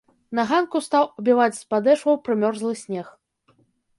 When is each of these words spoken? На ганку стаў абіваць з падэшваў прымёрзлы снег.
На 0.37 0.43
ганку 0.51 0.79
стаў 0.85 1.05
абіваць 1.23 1.59
з 1.59 1.61
падэшваў 1.73 2.15
прымёрзлы 2.29 2.73
снег. 2.83 3.07